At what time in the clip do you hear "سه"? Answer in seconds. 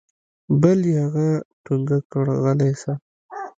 2.81-2.93